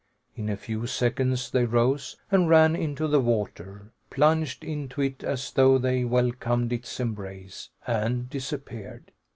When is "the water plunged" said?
3.07-4.63